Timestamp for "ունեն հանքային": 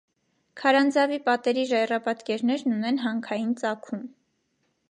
2.79-3.55